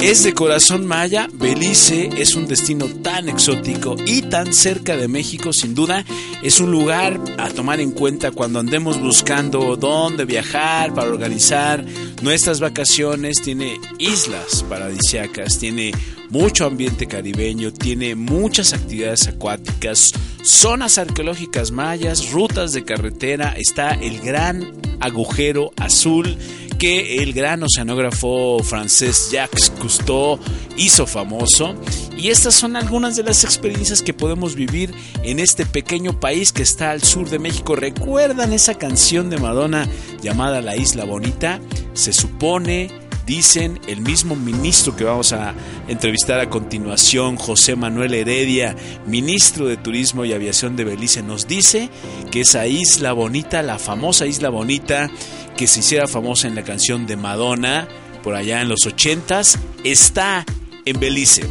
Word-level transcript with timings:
Es 0.00 0.22
de 0.22 0.32
corazón 0.32 0.86
maya, 0.86 1.28
Belice 1.32 2.08
es 2.16 2.36
un 2.36 2.46
destino 2.46 2.86
tan 2.86 3.28
exótico 3.28 3.96
y 4.06 4.22
tan 4.22 4.54
cerca 4.54 4.96
de 4.96 5.08
México, 5.08 5.52
sin 5.52 5.74
duda, 5.74 6.04
es 6.40 6.60
un 6.60 6.70
lugar 6.70 7.20
a 7.36 7.48
tomar 7.48 7.80
en 7.80 7.90
cuenta 7.90 8.30
cuando 8.30 8.60
andemos 8.60 9.00
buscando 9.00 9.76
dónde 9.76 10.24
viajar 10.24 10.94
para 10.94 11.10
organizar 11.10 11.84
nuestras 12.22 12.60
vacaciones. 12.60 13.42
Tiene 13.42 13.80
islas 13.98 14.64
paradisiacas, 14.68 15.58
tiene 15.58 15.92
mucho 16.30 16.66
ambiente 16.66 17.06
caribeño, 17.06 17.72
tiene 17.72 18.14
muchas 18.14 18.72
actividades 18.72 19.28
acuáticas, 19.28 20.12
zonas 20.42 20.98
arqueológicas 20.98 21.70
mayas, 21.70 22.30
rutas 22.30 22.72
de 22.72 22.84
carretera, 22.84 23.54
está 23.56 23.90
el 23.90 24.20
gran 24.20 24.72
agujero 25.00 25.72
azul 25.76 26.36
que 26.78 27.22
el 27.22 27.32
gran 27.32 27.62
oceanógrafo 27.62 28.60
francés 28.62 29.30
Jacques 29.32 29.70
Cousteau 29.80 30.38
hizo 30.76 31.06
famoso. 31.06 31.74
Y 32.16 32.28
estas 32.28 32.54
son 32.54 32.76
algunas 32.76 33.16
de 33.16 33.24
las 33.24 33.44
experiencias 33.44 34.02
que 34.02 34.14
podemos 34.14 34.54
vivir 34.54 34.94
en 35.22 35.40
este 35.40 35.66
pequeño 35.66 36.18
país 36.18 36.52
que 36.52 36.62
está 36.62 36.92
al 36.92 37.02
sur 37.02 37.28
de 37.28 37.38
México. 37.38 37.76
¿Recuerdan 37.76 38.52
esa 38.52 38.74
canción 38.74 39.28
de 39.28 39.38
Madonna 39.38 39.88
llamada 40.22 40.62
La 40.62 40.76
Isla 40.76 41.04
Bonita? 41.04 41.60
Se 41.94 42.12
supone 42.12 42.90
dicen 43.28 43.78
el 43.86 44.00
mismo 44.00 44.34
ministro 44.36 44.96
que 44.96 45.04
vamos 45.04 45.34
a 45.34 45.54
entrevistar 45.86 46.40
a 46.40 46.48
continuación, 46.48 47.36
José 47.36 47.76
Manuel 47.76 48.14
Heredia, 48.14 48.74
ministro 49.06 49.66
de 49.66 49.76
Turismo 49.76 50.24
y 50.24 50.32
Aviación 50.32 50.76
de 50.76 50.84
Belice, 50.84 51.22
nos 51.22 51.46
dice 51.46 51.90
que 52.30 52.40
esa 52.40 52.66
isla 52.66 53.12
bonita, 53.12 53.62
la 53.62 53.78
famosa 53.78 54.26
isla 54.26 54.48
bonita, 54.48 55.10
que 55.58 55.66
se 55.66 55.80
hiciera 55.80 56.08
famosa 56.08 56.48
en 56.48 56.54
la 56.54 56.64
canción 56.64 57.06
de 57.06 57.18
Madonna, 57.18 57.86
por 58.22 58.34
allá 58.34 58.62
en 58.62 58.70
los 58.70 58.86
ochentas, 58.86 59.58
está 59.84 60.46
en 60.86 60.98
Belice. 60.98 61.42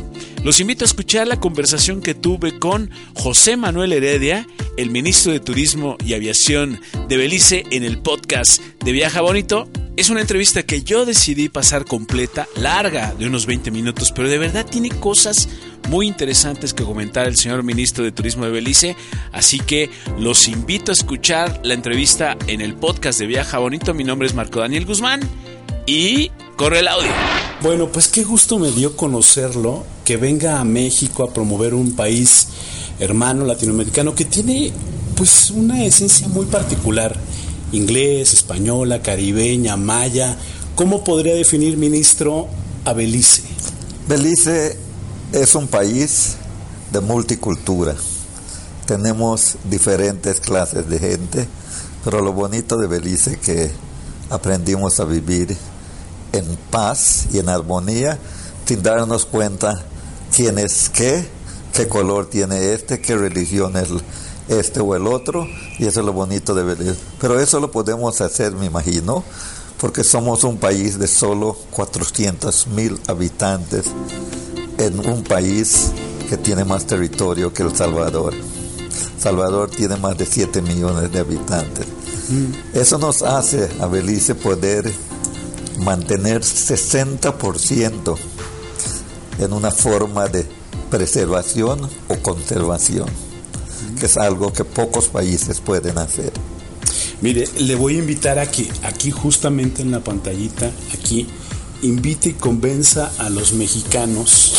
Los 0.43 0.59
invito 0.59 0.85
a 0.85 0.87
escuchar 0.87 1.27
la 1.27 1.39
conversación 1.39 2.01
que 2.01 2.13
tuve 2.13 2.57
con 2.59 2.89
José 3.15 3.57
Manuel 3.57 3.93
Heredia, 3.93 4.47
el 4.77 4.91
ministro 4.91 5.31
de 5.31 5.39
Turismo 5.39 5.97
y 6.05 6.13
Aviación 6.13 6.79
de 7.07 7.17
Belice, 7.17 7.65
en 7.71 7.83
el 7.83 7.99
podcast 7.99 8.61
de 8.83 8.91
Viaja 8.91 9.21
Bonito 9.21 9.67
es 9.97 10.11
una 10.11 10.21
entrevista 10.21 10.61
que 10.61 10.83
yo 10.83 11.05
decidí 11.05 11.49
pasar 11.49 11.83
completa, 11.83 12.47
larga, 12.55 13.15
de 13.17 13.25
unos 13.25 13.47
20 13.47 13.71
minutos, 13.71 14.11
pero 14.11 14.29
de 14.29 14.37
verdad 14.37 14.63
tiene 14.63 14.89
cosas 14.89 15.49
muy 15.89 16.05
interesantes 16.05 16.75
que 16.75 16.83
comentar 16.83 17.25
el 17.25 17.35
señor 17.35 17.63
ministro 17.63 18.03
de 18.03 18.11
Turismo 18.11 18.45
de 18.45 18.51
Belice, 18.51 18.95
así 19.31 19.59
que 19.59 19.89
los 20.19 20.47
invito 20.47 20.91
a 20.91 20.93
escuchar 20.93 21.61
la 21.63 21.73
entrevista 21.73 22.37
en 22.45 22.61
el 22.61 22.75
podcast 22.75 23.17
de 23.17 23.25
Viaja 23.25 23.57
Bonito. 23.57 23.95
Mi 23.95 24.03
nombre 24.03 24.27
es 24.27 24.35
Marco 24.35 24.59
Daniel 24.59 24.85
Guzmán 24.85 25.21
y 25.87 26.29
corre 26.57 26.79
el 26.79 26.89
audio. 26.89 27.11
Bueno, 27.61 27.91
pues 27.91 28.07
qué 28.07 28.23
gusto 28.23 28.59
me 28.59 28.69
dio 28.69 28.95
conocerlo, 28.95 29.83
que 30.07 30.15
venga 30.15 30.61
a 30.61 30.63
México 30.63 31.21
a 31.21 31.33
promover 31.33 31.73
un 31.73 31.91
país 31.91 32.47
hermano 32.97 33.43
latinoamericano 33.43 34.15
que 34.15 34.23
tiene 34.23 34.71
pues 35.17 35.51
una 35.51 35.83
esencia 35.83 36.29
muy 36.29 36.45
particular 36.45 37.13
inglés, 37.73 38.33
española, 38.33 39.01
caribeña, 39.01 39.75
maya. 39.75 40.37
¿Cómo 40.75 41.03
podría 41.03 41.35
definir, 41.35 41.75
ministro, 41.75 42.47
a 42.85 42.93
Belice? 42.93 43.41
Belice 44.07 44.77
es 45.33 45.55
un 45.55 45.67
país 45.67 46.37
de 46.93 47.01
multicultura. 47.01 47.93
Tenemos 48.85 49.57
diferentes 49.69 50.39
clases 50.39 50.87
de 50.87 50.99
gente, 50.99 51.45
pero 52.05 52.21
lo 52.21 52.31
bonito 52.31 52.77
de 52.77 52.87
Belice 52.87 53.33
es 53.33 53.37
que 53.39 53.71
aprendimos 54.29 55.01
a 55.01 55.03
vivir 55.03 55.57
en 56.31 56.45
paz 56.71 57.27
y 57.33 57.39
en 57.39 57.49
armonía 57.49 58.17
sin 58.65 58.81
darnos 58.81 59.25
cuenta 59.25 59.83
quién 60.35 60.57
es 60.57 60.89
qué, 60.89 61.27
qué 61.73 61.87
color 61.87 62.29
tiene 62.29 62.73
este, 62.73 62.99
qué 62.99 63.15
religión 63.15 63.75
es 63.77 63.89
este 64.47 64.79
o 64.79 64.95
el 64.95 65.07
otro, 65.07 65.47
y 65.77 65.85
eso 65.85 65.99
es 65.99 66.05
lo 66.05 66.13
bonito 66.13 66.55
de 66.55 66.63
Belice. 66.63 66.95
Pero 67.19 67.39
eso 67.39 67.59
lo 67.59 67.71
podemos 67.71 68.21
hacer, 68.21 68.53
me 68.53 68.65
imagino, 68.65 69.23
porque 69.79 70.03
somos 70.03 70.43
un 70.43 70.57
país 70.57 70.97
de 70.97 71.07
solo 71.07 71.57
400 71.71 72.67
mil 72.67 72.99
habitantes 73.07 73.85
en 74.77 75.07
un 75.07 75.23
país 75.23 75.91
que 76.29 76.37
tiene 76.37 76.65
más 76.65 76.85
territorio 76.85 77.53
que 77.53 77.63
El 77.63 77.75
Salvador. 77.75 78.33
Salvador 79.19 79.69
tiene 79.69 79.97
más 79.97 80.17
de 80.17 80.25
7 80.25 80.61
millones 80.61 81.11
de 81.11 81.19
habitantes. 81.19 81.85
Mm. 82.29 82.77
Eso 82.77 82.97
nos 82.97 83.21
hace 83.21 83.69
a 83.79 83.87
Belice 83.87 84.35
poder 84.35 84.91
mantener 85.79 86.41
60% 86.41 88.17
en 89.39 89.53
una 89.53 89.71
forma 89.71 90.27
de 90.27 90.45
preservación 90.89 91.89
o 92.07 92.15
conservación 92.21 93.07
que 93.99 94.05
es 94.05 94.17
algo 94.17 94.53
que 94.53 94.63
pocos 94.63 95.07
países 95.07 95.59
pueden 95.59 95.97
hacer. 95.97 96.31
Mire, 97.21 97.47
le 97.57 97.75
voy 97.75 97.95
a 97.95 97.99
invitar 97.99 98.39
a 98.39 98.49
que 98.49 98.69
aquí 98.83 99.11
justamente 99.11 99.81
en 99.81 99.91
la 99.91 100.01
pantallita, 100.01 100.71
aquí, 100.93 101.27
invite 101.81 102.29
y 102.29 102.33
convenza 102.33 103.11
a 103.17 103.29
los 103.29 103.53
mexicanos 103.53 104.53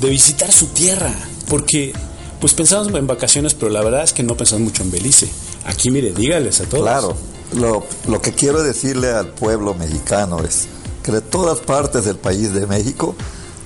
de 0.00 0.08
visitar 0.08 0.52
su 0.52 0.66
tierra, 0.66 1.12
porque 1.48 1.92
pues 2.40 2.54
pensamos 2.54 2.92
en 2.94 3.06
vacaciones, 3.06 3.54
pero 3.54 3.70
la 3.70 3.82
verdad 3.82 4.04
es 4.04 4.12
que 4.12 4.22
no 4.22 4.36
pensamos 4.36 4.62
mucho 4.62 4.84
en 4.84 4.92
Belice. 4.92 5.28
Aquí, 5.64 5.90
mire, 5.90 6.12
dígales 6.12 6.60
a 6.60 6.64
todos. 6.64 6.84
Claro, 6.84 7.16
lo, 7.54 7.84
lo 8.06 8.22
que 8.22 8.32
quiero 8.32 8.62
decirle 8.62 9.10
al 9.10 9.28
pueblo 9.28 9.74
mexicano 9.74 10.38
es 10.44 10.68
que 11.02 11.10
de 11.10 11.20
todas 11.20 11.58
partes 11.58 12.04
del 12.04 12.16
país 12.16 12.52
de 12.52 12.66
México 12.66 13.16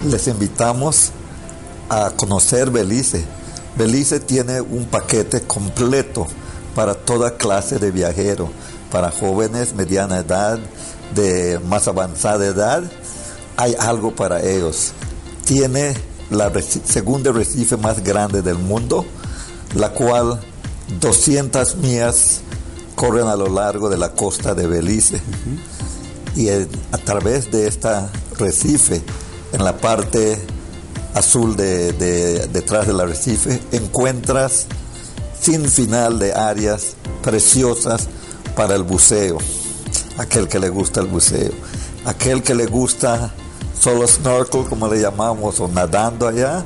les 0.04 0.26
invitamos 0.26 1.10
a 1.88 2.10
conocer 2.10 2.70
Belice 2.70 3.24
Belice 3.76 4.20
tiene 4.20 4.60
un 4.60 4.84
paquete 4.84 5.42
completo 5.42 6.26
para 6.74 6.94
toda 6.94 7.36
clase 7.36 7.78
de 7.78 7.90
viajero, 7.90 8.50
para 8.90 9.10
jóvenes, 9.10 9.74
mediana 9.74 10.18
edad, 10.18 10.58
de 11.14 11.58
más 11.68 11.88
avanzada 11.88 12.46
edad, 12.46 12.82
hay 13.56 13.74
algo 13.78 14.14
para 14.14 14.42
ellos. 14.42 14.92
Tiene 15.46 15.94
la 16.30 16.52
segunda 16.84 17.32
recife 17.32 17.76
más 17.78 18.02
grande 18.02 18.42
del 18.42 18.58
mundo, 18.58 19.06
la 19.74 19.90
cual 19.90 20.40
200 21.00 21.76
millas 21.76 22.40
corren 22.94 23.28
a 23.28 23.36
lo 23.36 23.48
largo 23.48 23.88
de 23.88 23.96
la 23.96 24.12
costa 24.12 24.54
de 24.54 24.66
Belice. 24.66 25.20
Y 26.36 26.48
a 26.50 26.98
través 26.98 27.50
de 27.50 27.66
esta 27.66 28.10
recife, 28.38 29.02
en 29.52 29.64
la 29.64 29.76
parte 29.76 30.38
azul 31.14 31.56
de, 31.56 31.92
detrás 32.52 32.86
del 32.86 33.00
arrecife, 33.00 33.60
encuentras 33.72 34.66
sin 35.40 35.68
final 35.68 36.18
de 36.18 36.32
áreas 36.32 36.94
preciosas 37.22 38.08
para 38.56 38.74
el 38.74 38.82
buceo, 38.82 39.38
aquel 40.18 40.48
que 40.48 40.58
le 40.58 40.68
gusta 40.68 41.00
el 41.00 41.06
buceo, 41.06 41.52
aquel 42.04 42.42
que 42.42 42.54
le 42.54 42.66
gusta 42.66 43.32
solo 43.78 44.06
snorkel, 44.06 44.64
como 44.66 44.88
le 44.88 45.00
llamamos, 45.00 45.60
o 45.60 45.68
nadando 45.68 46.28
allá, 46.28 46.64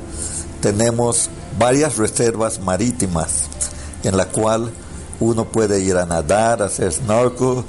tenemos 0.61 1.29
varias 1.57 1.97
reservas 1.97 2.59
marítimas 2.59 3.43
en 4.03 4.15
la 4.15 4.27
cual 4.27 4.71
uno 5.19 5.45
puede 5.45 5.81
ir 5.81 5.97
a 5.97 6.05
nadar, 6.05 6.61
hacer 6.61 6.93
snorkel, 6.93 7.63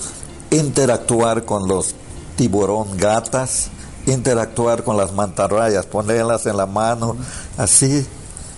interactuar 0.51 1.45
con 1.45 1.67
los 1.67 1.95
tiburón 2.37 2.97
gatas, 2.97 3.71
interactuar 4.13 4.85
con 4.85 4.97
las 4.97 5.13
mantarrayas, 5.13 5.87
ponerlas 5.87 6.47
en 6.47 6.57
la 6.57 6.67
mano, 6.67 7.17
así, 7.57 8.07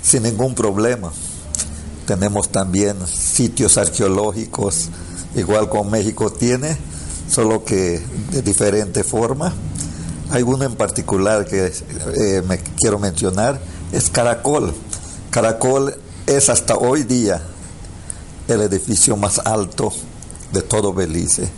sin 0.03 0.23
ningún 0.23 0.55
problema. 0.55 1.13
Tenemos 2.07 2.51
también 2.51 2.97
sitios 3.07 3.79
arqueológicos, 3.79 4.89
igual 5.35 5.69
como 5.69 5.91
México 5.91 6.31
tiene, 6.31 6.77
solo 7.29 7.65
que 7.65 8.03
de 8.31 8.43
diferente 8.43 9.05
forma. 9.05 9.53
Hay 10.31 10.43
uno 10.43 10.65
en 10.65 10.77
particular 10.77 11.45
que 11.45 11.67
eh, 11.67 12.43
me 12.47 12.59
quiero 12.59 12.99
mencionar, 12.99 13.61
es 13.93 14.11
Caracol. 14.11 14.73
Caracol 15.31 15.95
es 16.27 16.49
hasta 16.49 16.77
hoy 16.77 17.03
día 17.03 17.43
el 18.49 18.61
edificio 18.63 19.17
más 19.17 19.41
alto 19.41 19.93
de 20.53 20.63
todo 20.63 20.93
Belice. 20.93 21.49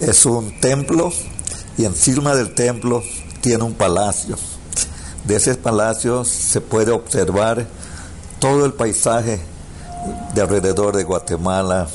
Es 0.00 0.26
un 0.26 0.60
templo 0.60 1.12
y 1.78 1.84
encima 1.84 2.34
del 2.34 2.54
templo 2.54 3.02
tiene 3.40 3.62
un 3.62 3.72
palacio. 3.72 4.36
De 5.24 5.36
ese 5.36 5.54
palacio 5.54 6.24
se 6.24 6.60
puede 6.60 6.90
observar 6.90 7.66
todo 8.40 8.66
el 8.66 8.74
paisaje 8.74 9.40
de 10.34 10.40
alrededor 10.40 10.96
de 10.96 11.04
Guatemala 11.04 11.88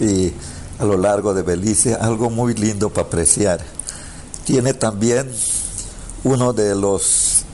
y 0.00 0.32
a 0.78 0.84
lo 0.84 0.96
largo 0.96 1.34
de 1.34 1.42
Belice, 1.42 1.94
algo 1.94 2.30
muy 2.30 2.54
lindo 2.54 2.90
para 2.90 3.06
apreciar. 3.06 3.60
Tiene 4.44 4.74
también 4.74 5.30
uno 6.24 6.52
de 6.52 6.74
los 6.74 7.44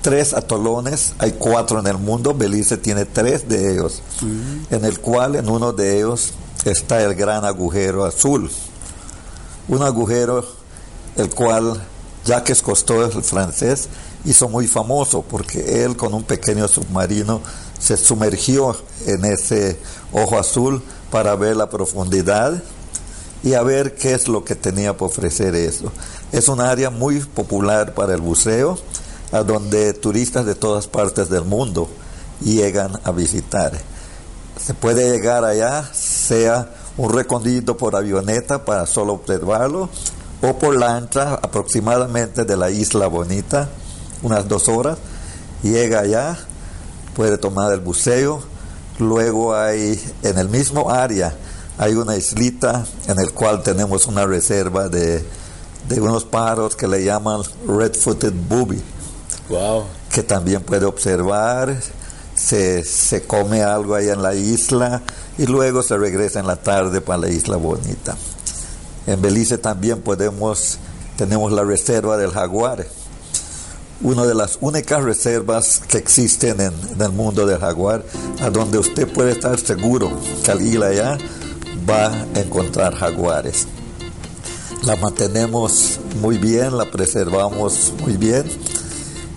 tres 0.00 0.32
atolones, 0.34 1.14
hay 1.18 1.32
cuatro 1.32 1.80
en 1.80 1.86
el 1.86 1.98
mundo, 1.98 2.34
Belice 2.34 2.76
tiene 2.76 3.04
tres 3.04 3.48
de 3.48 3.72
ellos, 3.72 4.02
en 4.70 4.84
el 4.84 5.00
cual 5.00 5.34
en 5.36 5.48
uno 5.48 5.72
de 5.72 5.98
ellos 5.98 6.32
está 6.64 7.02
el 7.02 7.14
gran 7.14 7.44
agujero 7.44 8.04
azul. 8.04 8.50
Un 9.66 9.82
agujero 9.82 10.44
el 11.16 11.30
cual 11.30 11.80
Jacques 12.24 12.62
Cousteau, 12.62 13.02
el 13.02 13.22
francés, 13.22 13.88
hizo 14.24 14.48
muy 14.48 14.66
famoso 14.66 15.22
porque 15.22 15.84
él 15.84 15.96
con 15.96 16.14
un 16.14 16.22
pequeño 16.22 16.66
submarino 16.68 17.40
se 17.78 17.96
sumergió 17.96 18.76
en 19.06 19.24
ese 19.26 19.78
ojo 20.12 20.38
azul 20.38 20.82
para 21.10 21.36
ver 21.36 21.56
la 21.56 21.68
profundidad 21.68 22.62
y 23.42 23.52
a 23.52 23.62
ver 23.62 23.94
qué 23.94 24.14
es 24.14 24.26
lo 24.26 24.42
que 24.42 24.54
tenía 24.54 24.96
por 24.96 25.10
ofrecer 25.10 25.54
eso. 25.54 25.92
Es 26.32 26.48
un 26.48 26.60
área 26.60 26.88
muy 26.88 27.20
popular 27.20 27.94
para 27.94 28.14
el 28.14 28.22
buceo, 28.22 28.78
a 29.30 29.42
donde 29.42 29.92
turistas 29.92 30.46
de 30.46 30.54
todas 30.54 30.86
partes 30.86 31.28
del 31.28 31.44
mundo 31.44 31.88
llegan 32.40 32.98
a 33.04 33.12
visitar. 33.12 33.72
Se 34.58 34.72
puede 34.72 35.10
llegar 35.10 35.44
allá, 35.44 35.84
sea 35.92 36.70
un 36.96 37.12
recorrido 37.12 37.76
por 37.76 37.96
avioneta 37.96 38.64
para 38.64 38.86
solo 38.86 39.12
observarlo, 39.12 39.90
o 40.42 40.58
por 40.58 40.76
lancha 40.76 41.34
aproximadamente 41.34 42.44
de 42.44 42.56
la 42.56 42.70
isla 42.70 43.06
Bonita, 43.06 43.68
unas 44.22 44.48
dos 44.48 44.68
horas, 44.68 44.98
llega 45.62 46.00
allá, 46.00 46.38
puede 47.14 47.38
tomar 47.38 47.72
el 47.72 47.80
buceo, 47.80 48.42
luego 48.98 49.54
hay 49.54 50.00
en 50.22 50.38
el 50.38 50.48
mismo 50.48 50.90
área 50.90 51.34
hay 51.78 51.94
una 51.94 52.16
islita 52.16 52.84
en 53.08 53.18
el 53.18 53.32
cual 53.32 53.62
tenemos 53.62 54.06
una 54.06 54.26
reserva 54.26 54.88
de, 54.88 55.24
unos 55.98 56.24
pájaros 56.24 56.76
que 56.76 56.86
le 56.86 57.04
llaman 57.04 57.42
red-footed 57.66 58.32
booby, 58.48 58.80
wow. 59.48 59.84
que 60.12 60.22
también 60.22 60.62
puede 60.62 60.86
observar, 60.86 61.76
se, 62.34 62.84
se 62.84 63.26
come 63.26 63.62
algo 63.62 63.94
ahí 63.94 64.08
en 64.08 64.22
la 64.22 64.34
isla 64.34 65.02
y 65.36 65.46
luego 65.46 65.82
se 65.82 65.96
regresa 65.96 66.40
en 66.40 66.46
la 66.46 66.56
tarde 66.56 67.00
para 67.00 67.18
la 67.18 67.28
isla 67.28 67.56
bonita. 67.56 68.16
En 69.06 69.20
Belice 69.20 69.58
también 69.58 70.00
podemos, 70.00 70.78
tenemos 71.16 71.52
la 71.52 71.62
reserva 71.62 72.16
del 72.16 72.30
jaguar, 72.30 72.86
una 74.00 74.24
de 74.24 74.34
las 74.34 74.58
únicas 74.60 75.02
reservas 75.02 75.82
que 75.86 75.98
existen 75.98 76.60
en, 76.60 76.72
el 77.00 77.12
mundo 77.12 77.46
del 77.46 77.58
jaguar, 77.58 78.04
a 78.40 78.50
donde 78.50 78.78
usted 78.78 79.06
puede 79.06 79.32
estar 79.32 79.58
seguro 79.58 80.10
que 80.42 80.50
al 80.50 80.62
ir 80.62 80.82
allá 80.82 81.18
va 81.88 82.06
a 82.06 82.40
encontrar 82.40 82.94
jaguares. 82.94 83.66
La 84.84 84.96
mantenemos 84.96 86.00
muy 86.20 86.38
bien, 86.38 86.76
la 86.76 86.90
preservamos 86.90 87.92
muy 88.00 88.16
bien 88.16 88.44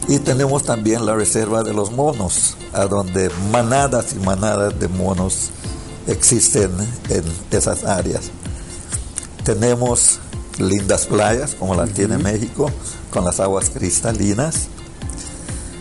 y 0.08 0.20
tenemos 0.20 0.64
también 0.64 1.06
la 1.06 1.16
reserva 1.16 1.64
de 1.64 1.74
los 1.74 1.92
monos, 1.92 2.56
a 2.74 2.86
donde 2.86 3.30
manadas 3.52 4.14
y 4.14 4.26
manadas 4.26 4.80
de 4.80 4.88
monos 4.88 5.50
existen 6.08 6.72
en 7.10 7.24
esas 7.52 7.84
áreas. 7.84 8.32
Tenemos 9.48 10.20
lindas 10.60 11.06
playas, 11.06 11.56
como 11.56 11.74
la 11.74 11.88
tiene 11.88 12.18
México, 12.18 12.70
con 13.10 13.24
las 13.24 13.40
aguas 13.40 13.70
cristalinas, 13.70 14.68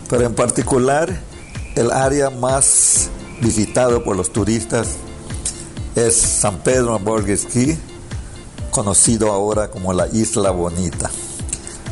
pero 0.08 0.24
en 0.24 0.36
particular 0.36 1.20
el 1.74 1.90
área 1.90 2.30
más 2.30 3.08
visitado 3.40 4.04
por 4.04 4.14
los 4.14 4.32
turistas 4.32 4.90
es 5.96 6.14
San 6.14 6.58
Pedro 6.58 6.96
Borgesquí, 7.00 7.76
conocido 8.70 9.32
ahora 9.32 9.68
como 9.68 9.92
la 9.92 10.06
Isla 10.12 10.52
Bonita. 10.52 11.10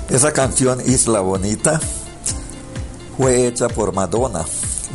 Esa 0.08 0.32
canción 0.32 0.80
Isla 0.86 1.22
Bonita 1.22 1.80
fue 3.16 3.48
hecha 3.48 3.66
por 3.66 3.92
Madonna. 3.92 4.44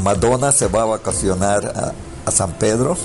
Madonna 0.01 0.53
se 0.53 0.67
va 0.67 0.83
a 0.83 0.85
vacacionar 0.85 1.65
a, 1.65 1.93
a 2.25 2.31
San 2.31 2.53
Pedro 2.53 2.95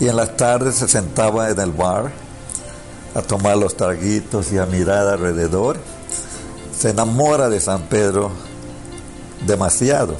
y 0.00 0.08
en 0.08 0.16
las 0.16 0.36
tardes 0.36 0.74
se 0.74 0.88
sentaba 0.88 1.48
en 1.48 1.60
el 1.60 1.70
bar 1.70 2.25
a 3.16 3.22
tomar 3.22 3.56
los 3.56 3.76
traguitos 3.76 4.52
y 4.52 4.58
a 4.58 4.66
mirar 4.66 5.08
alrededor, 5.08 5.78
se 6.78 6.90
enamora 6.90 7.48
de 7.48 7.60
San 7.60 7.82
Pedro 7.88 8.30
demasiado. 9.46 10.16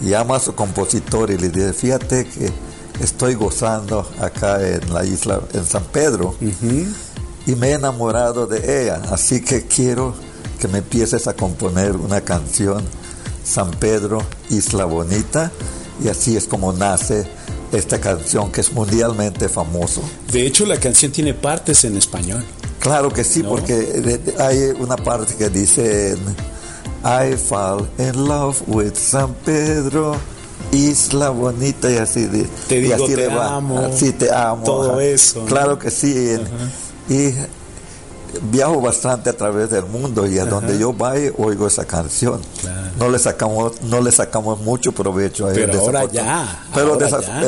Llama 0.00 0.36
a 0.36 0.40
su 0.40 0.54
compositor 0.54 1.30
y 1.30 1.38
le 1.38 1.50
dice, 1.50 1.72
fíjate 1.72 2.26
que 2.26 2.50
estoy 3.00 3.34
gozando 3.34 4.04
acá 4.20 4.60
en 4.66 4.92
la 4.92 5.04
isla, 5.04 5.40
en 5.52 5.64
San 5.64 5.84
Pedro, 5.84 6.34
y 6.40 7.54
me 7.54 7.68
he 7.68 7.72
enamorado 7.74 8.48
de 8.48 8.82
ella, 8.82 9.02
así 9.12 9.40
que 9.40 9.64
quiero 9.66 10.12
que 10.58 10.66
me 10.66 10.78
empieces 10.78 11.28
a 11.28 11.34
componer 11.34 11.94
una 11.94 12.22
canción, 12.22 12.82
San 13.44 13.70
Pedro, 13.70 14.18
Isla 14.50 14.84
Bonita, 14.84 15.52
y 16.02 16.08
así 16.08 16.36
es 16.36 16.46
como 16.46 16.72
nace 16.72 17.26
esta 17.72 18.00
canción 18.00 18.50
que 18.50 18.60
es 18.60 18.72
mundialmente 18.72 19.48
famoso. 19.48 20.02
De 20.32 20.46
hecho, 20.46 20.66
la 20.66 20.78
canción 20.78 21.12
tiene 21.12 21.34
partes 21.34 21.84
en 21.84 21.96
español. 21.96 22.44
Claro 22.78 23.12
que 23.12 23.24
sí, 23.24 23.42
porque 23.42 24.20
hay 24.38 24.58
una 24.78 24.96
parte 24.96 25.34
que 25.34 25.48
dice 25.48 26.16
I 27.04 27.36
fall 27.36 27.88
in 27.98 28.26
love 28.26 28.62
with 28.66 28.94
San 28.94 29.34
Pedro, 29.44 30.16
Isla 30.72 31.30
Bonita 31.30 31.90
y 31.90 31.96
así 31.96 32.26
de, 32.26 32.46
te 32.68 32.80
digo, 32.80 32.96
y 32.98 33.02
así 33.02 33.14
te 33.14 33.30
amo, 33.30 33.78
así 33.78 34.12
te 34.12 34.32
amo. 34.32 34.64
Todo 34.64 35.00
eso. 35.00 35.44
Claro 35.46 35.78
que 35.78 35.90
sí. 35.90 36.36
Y 37.08 37.32
viajo 38.42 38.80
bastante 38.80 39.30
a 39.30 39.36
través 39.36 39.70
del 39.70 39.84
mundo 39.86 40.26
y 40.26 40.38
a 40.38 40.44
donde 40.44 40.78
yo 40.78 40.92
vaya 40.92 41.30
oigo 41.38 41.66
esa 41.66 41.84
canción. 41.84 42.40
No 42.98 43.08
le 43.08 43.18
sacamos 43.18 43.80
no 43.82 44.00
le 44.00 44.10
sacamos 44.12 44.60
mucho 44.60 44.92
provecho 44.92 45.48
a 45.48 45.52
Pero 45.52 45.80
ahora 45.80 46.04
ya. 46.06 46.66
Pero 46.74 46.98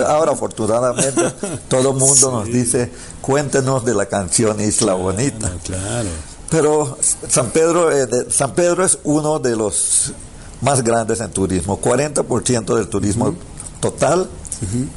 ahora, 0.06 0.32
afortunadamente 0.32 1.23
todo 1.69 1.90
el 1.90 1.96
mundo 1.96 2.31
nos 2.32 2.46
dice, 2.46 2.90
"Cuéntenos 3.20 3.85
de 3.85 3.94
la 3.94 4.06
canción 4.06 4.61
Isla 4.61 4.94
Bonita." 4.94 5.52
Claro. 5.64 6.08
Pero 6.50 6.99
San 7.29 7.50
Pedro 7.50 7.93
eh, 7.93 8.08
San 8.31 8.52
Pedro 8.55 8.85
es 8.85 8.99
uno 9.05 9.38
de 9.38 9.56
los 9.56 10.12
más 10.61 10.82
grandes 10.82 11.20
en 11.20 11.31
turismo. 11.31 11.81
40% 11.81 12.75
del 12.75 12.88
turismo 12.88 13.35
total 13.81 14.29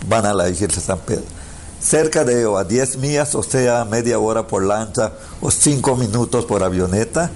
van 0.07 0.25
a 0.25 0.33
la 0.33 0.49
isla 0.49 0.67
de 0.67 0.81
San 0.81 0.99
Pedro 0.99 1.40
cerca 1.81 2.23
de 2.23 2.45
o 2.45 2.57
a 2.57 2.63
10 2.63 2.97
millas, 2.97 3.35
o 3.35 3.43
sea, 3.43 3.85
media 3.85 4.19
hora 4.19 4.47
por 4.47 4.63
lancha 4.63 5.13
o 5.41 5.49
5 5.49 5.95
minutos 5.95 6.45
por 6.45 6.63
avioneta, 6.63 7.31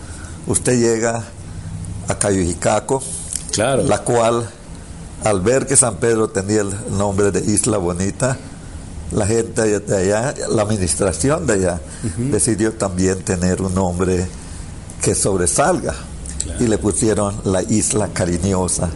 usted 0.47 0.79
llega 0.79 1.23
a 2.07 2.15
Cayujicaco, 2.15 3.01
claro. 3.51 3.83
la 3.83 3.99
cual, 3.99 4.47
al 5.23 5.41
ver 5.41 5.65
que 5.65 5.75
San 5.75 5.97
Pedro 5.97 6.29
tenía 6.29 6.61
el 6.61 6.73
nombre 6.97 7.31
de 7.31 7.39
Isla 7.51 7.77
Bonita, 7.77 8.37
la 9.11 9.25
gente 9.25 9.79
de 9.79 9.97
allá, 9.97 10.33
la 10.49 10.63
administración 10.63 11.47
de 11.47 11.53
allá, 11.53 11.81
decidió 12.17 12.73
también 12.73 13.23
tener 13.23 13.61
un 13.61 13.73
nombre 13.73 14.27
que 15.01 15.15
sobresalga. 15.15 15.93
Y 16.59 16.67
le 16.67 16.77
pusieron 16.77 17.41
la 17.43 17.63
Isla 17.63 18.09
Cariñosa 18.09 18.89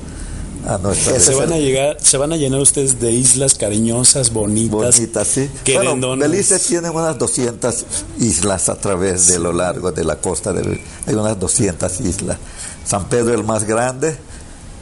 se 0.94 1.36
van 1.36 1.54
a 1.54 1.58
llegar, 1.58 1.98
se 2.02 2.18
van 2.18 2.34
a 2.34 2.38
llenar 2.38 2.60
ustedes 2.60 3.00
de 3.00 3.12
islas 3.12 3.56
cariñosas, 3.56 4.32
bonitas. 4.32 4.98
Bonitas, 4.98 5.28
sí. 5.28 5.50
Bueno, 5.74 6.18
Belice 6.18 6.60
tiene 6.60 6.90
unas 6.90 7.18
200 7.18 7.86
islas 8.20 8.70
a 8.70 8.76
través 8.76 9.28
de 9.28 9.40
lo 9.40 9.54
largo 9.54 9.92
de 9.92 10.04
la 10.04 10.18
costa. 10.18 10.52
De, 10.52 10.82
hay 11.08 11.16
unas 11.16 11.40
200 11.40 12.02
islas. 12.02 12.38
San 12.86 13.08
Pedro 13.08 13.34
el 13.34 13.44
más 13.44 13.64
grande, 13.64 14.18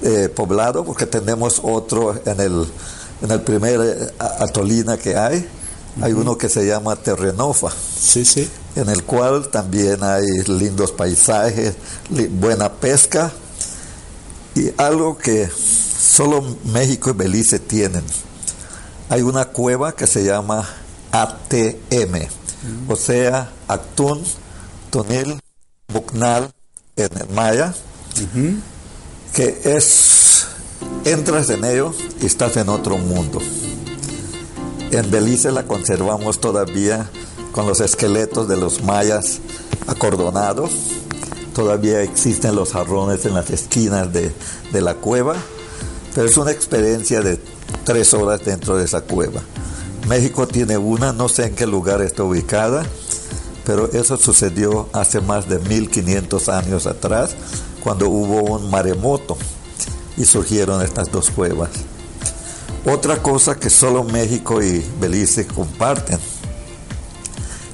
eh, 0.02 0.30
poblado, 0.30 0.84
porque 0.84 1.06
tenemos 1.06 1.62
otro 1.64 2.20
en 2.26 2.40
el, 2.40 2.66
en 3.22 3.32
el 3.32 3.42
primer 3.42 3.80
eh, 3.82 4.14
atolina 4.40 4.98
que 4.98 5.16
hay. 5.16 5.48
Hay 6.02 6.14
uno 6.14 6.38
que 6.38 6.48
se 6.48 6.66
llama 6.66 6.96
Terrenofa. 6.96 7.70
Sí, 7.72 8.24
sí. 8.24 8.48
En 8.76 8.90
el 8.90 9.04
cual 9.04 9.50
también 9.50 10.04
hay 10.04 10.26
lindos 10.48 10.92
paisajes, 10.92 11.74
buena 12.10 12.72
pesca 12.72 13.32
y 14.58 14.74
algo 14.78 15.20
que 15.20 15.48
solo 15.48 16.44
México 16.66 17.12
y 17.12 17.14
Belice 17.14 17.60
tienen. 17.60 18.04
Hay 19.08 19.22
una 19.22 19.46
cueva 19.46 19.96
que 19.96 20.08
se 20.08 20.24
llama 20.24 20.68
ATM, 21.12 22.28
o 22.88 22.96
sea, 22.96 23.52
Actún, 23.68 24.24
Tonil, 24.90 25.40
Bucnal, 25.88 26.52
en 26.96 27.36
maya, 27.36 27.76
que 29.34 29.62
es, 29.64 30.48
entras 31.06 31.52
en 31.52 31.64
ello 31.64 31.94
y 32.20 32.26
estás 32.26 32.58
en 32.58 32.70
otro 32.70 32.98
mundo. 32.98 33.40
En 34.90 35.12
Belice 35.12 35.52
la 35.52 35.64
conservamos 35.64 36.42
todavía 36.42 37.08
con 37.52 37.68
los 37.68 37.80
esqueletos 37.80 38.48
de 38.48 38.58
los 38.58 38.82
mayas 38.82 39.40
acordonados 39.86 40.72
todavía 41.58 42.04
existen 42.04 42.56
los 42.56 42.74
jarrones 42.74 43.26
en 43.26 43.34
las 43.34 43.50
esquinas 43.50 44.14
de, 44.14 44.32
la 44.80 44.94
cueva, 44.94 45.34
pero 46.14 46.28
es 46.28 46.38
una 46.38 46.52
experiencia 46.52 47.22
de 47.22 47.40
tres 47.84 48.14
horas 48.14 48.46
dentro 48.46 48.78
de 48.78 48.86
esa 48.86 49.02
cueva. 49.02 49.42
México 50.08 50.48
tiene 50.48 50.78
una, 50.78 51.14
no 51.14 51.28
sé 51.28 51.48
en 51.48 51.56
qué 51.56 51.66
lugar 51.66 52.04
está 52.04 52.22
ubicada, 52.22 52.86
pero 53.66 53.92
eso 53.92 54.18
sucedió 54.18 54.88
hace 54.94 55.20
más 55.20 55.50
de 55.50 55.58
1500 55.58 56.48
años 56.50 56.86
atrás, 56.86 57.32
cuando 57.84 58.08
hubo 58.08 58.42
un 58.58 58.70
maremoto 58.70 59.36
y 60.16 60.26
surgieron 60.26 60.84
estas 60.84 61.12
dos 61.12 61.32
cuevas. 61.32 61.72
Otra 62.86 63.24
cosa 63.24 63.56
que 63.56 63.72
solo 63.72 64.04
México 64.04 64.62
y 64.62 64.86
Belice 65.02 65.48
comparten 65.48 66.20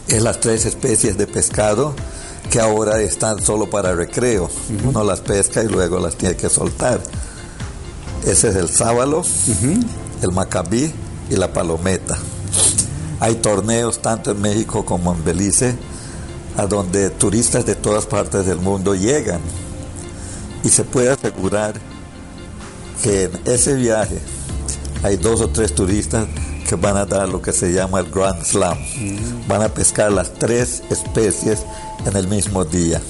es 0.07 0.21
las 0.21 0.39
tres 0.39 0.65
especies 0.65 1.17
de 1.17 1.27
pescado 1.27 1.93
que 2.53 2.60
ahora 2.60 3.01
están 3.01 3.43
solo 3.43 3.67
para 3.67 3.95
recreo. 3.95 4.48
Uno 4.83 5.03
las 5.03 5.22
pesca 5.22 5.63
y 5.63 5.67
luego 5.67 5.98
las 5.98 6.15
tiene 6.15 6.36
que 6.36 6.50
soltar. 6.50 7.01
Ese 8.27 8.50
es 8.50 8.55
el 8.55 8.69
sábalo, 8.69 9.24
el 10.22 10.31
macabí 10.31 10.93
y 11.31 11.36
la 11.36 11.51
palometa. 11.51 12.15
Hay 13.19 13.38
torneos 13.38 14.03
tanto 14.03 14.29
en 14.29 14.39
México 14.39 14.86
como 14.86 15.15
en 15.15 15.24
Belice 15.24 15.75
a 16.55 16.67
donde 16.67 17.10
turistas 17.10 17.65
de 17.65 17.74
todas 17.74 18.05
partes 18.05 18.45
del 18.45 18.60
mundo 18.60 18.93
llegan 18.93 19.41
y 20.63 20.69
se 20.69 20.83
puede 20.83 21.10
asegurar 21.10 21.74
que 23.01 23.24
en 23.24 23.31
ese 23.45 23.74
viaje 23.74 24.19
hay 25.01 25.17
dos 25.17 25.41
o 25.41 25.50
tres 25.50 25.74
turistas 25.74 26.27
que 26.63 26.75
van 26.75 26.98
a 26.98 27.05
dar 27.05 27.29
lo 27.29 27.41
que 27.41 27.51
se 27.51 27.72
llama 27.72 28.00
el 28.00 28.10
Grand 28.10 28.43
Slam. 28.43 28.77
Mm. 28.77 29.48
Van 29.48 29.62
a 29.62 29.70
pescar 29.70 30.12
las 30.12 30.34
tres 30.34 30.84
especies 30.89 31.63
en 32.05 32.15
el 32.15 32.27
mismo 32.27 32.65
día. 32.65 33.01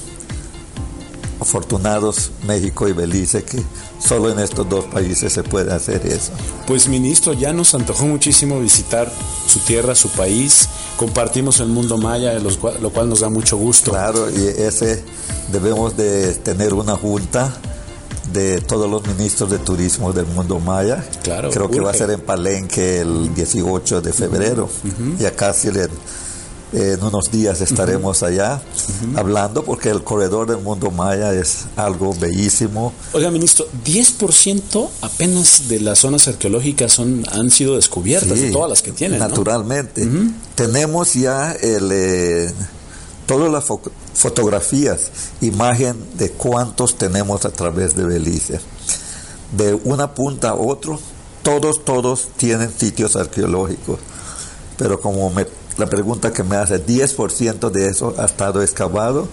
Afortunados 1.39 2.31
México 2.47 2.87
y 2.87 2.93
Belice 2.93 3.43
que 3.43 3.61
solo 3.99 4.31
en 4.31 4.39
estos 4.39 4.67
dos 4.69 4.85
países 4.85 5.33
se 5.33 5.43
puede 5.43 5.73
hacer 5.73 6.05
eso. 6.05 6.31
Pues 6.67 6.87
ministro, 6.87 7.33
ya 7.33 7.51
nos 7.51 7.75
antojó 7.75 8.05
muchísimo 8.05 8.59
visitar 8.59 9.11
su 9.45 9.59
tierra, 9.59 9.93
su 9.93 10.09
país. 10.09 10.69
Compartimos 10.95 11.59
el 11.59 11.67
mundo 11.67 11.97
maya, 11.97 12.39
lo 12.39 12.89
cual 12.91 13.09
nos 13.09 13.19
da 13.19 13.29
mucho 13.29 13.57
gusto. 13.57 13.91
Claro, 13.91 14.29
y 14.29 14.45
ese 14.61 15.03
debemos 15.51 15.97
de 15.97 16.33
tener 16.35 16.73
una 16.73 16.95
junta 16.95 17.53
de 18.33 18.61
todos 18.61 18.89
los 18.89 19.05
ministros 19.07 19.49
de 19.51 19.59
turismo 19.59 20.11
del 20.11 20.25
mundo 20.25 20.59
maya. 20.59 21.03
Claro, 21.23 21.51
Creo 21.51 21.69
que 21.69 21.79
va 21.79 21.91
a 21.91 21.93
ser 21.93 22.09
en 22.09 22.21
Palenque 22.21 22.99
el 23.01 23.33
18 23.33 24.01
de 24.01 24.13
febrero. 24.13 24.69
Y 25.19 25.25
acá 25.25 25.53
si 25.53 25.71
le 25.71 25.87
en 26.73 27.03
unos 27.03 27.29
días 27.31 27.61
estaremos 27.61 28.23
allá 28.23 28.61
hablando 29.15 29.63
porque 29.63 29.89
el 29.89 30.03
corredor 30.03 30.47
del 30.47 30.57
mundo 30.57 30.89
maya 30.91 31.33
es 31.33 31.65
algo 31.75 32.13
bellísimo. 32.15 32.93
Oiga, 33.13 33.29
ministro, 33.29 33.67
10% 33.85 34.89
apenas 35.01 35.67
de 35.69 35.79
las 35.79 35.99
zonas 35.99 36.27
arqueológicas 36.27 36.91
son, 36.91 37.23
han 37.31 37.51
sido 37.51 37.75
descubiertas, 37.75 38.39
de 38.39 38.51
todas 38.51 38.69
las 38.69 38.81
que 38.81 38.91
tienen. 38.91 39.19
Naturalmente. 39.19 40.07
Tenemos 40.55 41.13
ya 41.13 41.51
el, 41.51 41.89
eh, 41.91 42.51
todas 43.25 43.51
las 43.51 43.65
fotografías, 44.13 45.11
imagen 45.41 45.97
de 46.17 46.31
cuántos 46.31 46.97
tenemos 46.97 47.45
a 47.45 47.51
través 47.51 47.95
de 47.95 48.03
Belice. 48.03 48.59
De 49.55 49.73
una 49.83 50.13
punta 50.13 50.49
a 50.49 50.55
otro, 50.55 50.99
todos, 51.43 51.83
todos 51.83 52.29
tienen 52.37 52.71
sitios 52.71 53.15
arqueológicos. 53.15 53.99
Pero 54.77 54.99
como 54.99 55.29
me 55.29 55.45
la 55.77 55.87
pregunta 55.87 56.31
que 56.31 56.43
me 56.43 56.55
hace, 56.55 56.85
10% 56.85 57.71
de 57.71 57.87
eso 57.87 58.13
ha 58.17 58.25
estado 58.25 58.61
excavado. 58.61 59.27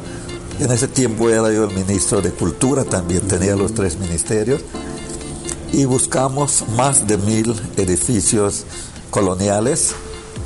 En 0.60 0.72
ese 0.72 0.88
tiempo 0.88 1.30
era 1.30 1.52
yo 1.52 1.66
el 1.66 1.76
ministro 1.76 2.22
de 2.22 2.32
Cultura, 2.32 2.84
también 2.84 3.28
tenía 3.28 3.56
los 3.56 3.74
tres 3.74 3.98
ministerios, 3.98 4.62
y 5.72 5.86
buscamos 5.86 6.64
más 6.76 7.08
de 7.08 7.18
mil 7.18 7.56
edificios 7.78 8.66
coloniales 9.10 9.94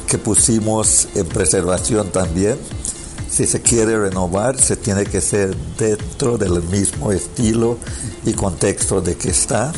que 0.08 0.18
pusimos 0.18 1.08
en 1.16 1.26
preservación 1.28 2.10
también. 2.10 2.58
Si 3.30 3.46
se 3.46 3.62
quiere 3.62 3.98
renovar, 4.00 4.60
se 4.60 4.76
tiene 4.76 5.06
que 5.06 5.22
ser 5.22 5.56
dentro 5.78 6.38
del 6.38 6.64
mismo 6.64 7.12
estilo 7.12 7.78
y 8.26 8.34
contexto 8.34 9.02
de 9.02 9.16
que 9.16 9.30
está 9.30 9.74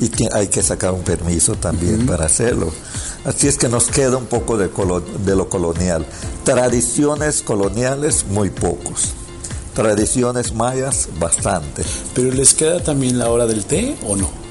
y 0.00 0.10
hay 0.32 0.48
que 0.48 0.62
sacar 0.62 0.92
un 0.92 1.02
permiso 1.02 1.54
también 1.54 2.06
para 2.06 2.26
hacerlo. 2.26 2.72
Así 3.24 3.46
es 3.46 3.56
que 3.56 3.68
nos 3.68 3.86
queda 3.86 4.16
un 4.16 4.26
poco 4.26 4.56
de, 4.56 4.68
de 5.24 5.36
lo 5.36 5.48
colonial. 5.48 6.04
Tradiciones 6.44 7.42
coloniales, 7.42 8.26
muy 8.28 8.50
pocos. 8.50 9.10
Tradiciones 9.74 10.54
mayas, 10.54 11.08
bastante. 11.20 11.84
¿Pero 12.14 12.32
les 12.32 12.52
queda 12.54 12.82
también 12.82 13.18
la 13.18 13.30
hora 13.30 13.46
del 13.46 13.64
té 13.64 13.96
o 14.06 14.16
no? 14.16 14.42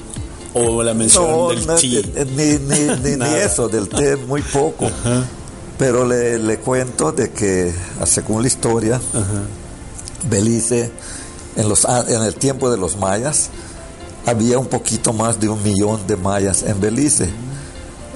o 0.54 0.82
la 0.82 0.94
mención 0.94 1.48
del 1.48 2.36
Ni, 2.36 3.16
ni, 3.16 3.34
eso, 3.36 3.68
del 3.68 3.88
té 3.88 4.16
muy 4.16 4.42
poco. 4.42 4.90
Pero 5.78 6.06
le, 6.06 6.38
le, 6.38 6.58
cuento 6.58 7.12
de 7.12 7.30
que, 7.30 7.72
según 8.04 8.42
la 8.42 8.48
historia, 8.48 9.00
Belice, 10.28 10.90
en, 11.56 11.68
los, 11.68 11.84
en 11.84 12.22
el 12.22 12.34
tiempo 12.34 12.70
de 12.70 12.76
los 12.76 12.96
mayas, 12.96 13.50
había 14.26 14.58
un 14.58 14.66
poquito 14.66 15.12
más 15.12 15.40
de 15.40 15.48
un 15.48 15.62
millón 15.62 16.06
de 16.06 16.16
mayas 16.16 16.62
en 16.62 16.80
Belice. 16.80 17.28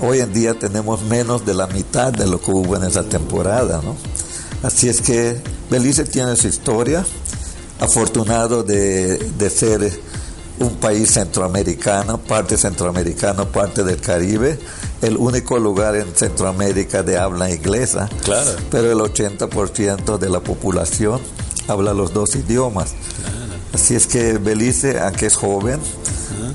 Hoy 0.00 0.20
en 0.20 0.32
día 0.32 0.54
tenemos 0.54 1.02
menos 1.02 1.44
de 1.44 1.54
la 1.54 1.66
mitad 1.66 2.12
de 2.12 2.26
lo 2.26 2.40
que 2.40 2.50
hubo 2.50 2.76
en 2.76 2.84
esa 2.84 3.02
temporada, 3.02 3.80
¿no? 3.82 3.96
Así 4.62 4.88
es 4.88 5.00
que 5.00 5.40
Belice 5.70 6.04
tiene 6.04 6.36
su 6.36 6.48
historia, 6.48 7.04
afortunado 7.80 8.62
de, 8.62 9.18
de 9.18 9.50
ser 9.50 9.90
un 10.58 10.76
país 10.76 11.10
centroamericano, 11.10 12.18
parte 12.18 12.56
centroamericano, 12.56 13.48
parte 13.48 13.84
del 13.84 14.00
Caribe, 14.00 14.58
el 15.02 15.16
único 15.16 15.58
lugar 15.58 15.96
en 15.96 16.14
Centroamérica 16.14 17.02
de 17.02 17.18
habla 17.18 17.50
inglesa, 17.50 18.08
claro. 18.24 18.50
pero 18.70 18.92
el 18.92 18.98
80% 18.98 20.18
de 20.18 20.30
la 20.30 20.40
población 20.40 21.20
habla 21.68 21.92
los 21.92 22.12
dos 22.12 22.34
idiomas. 22.34 22.94
Así 23.72 23.94
es 23.94 24.06
que 24.06 24.38
Belice, 24.38 24.98
aunque 25.00 25.26
es 25.26 25.36
joven, 25.36 25.80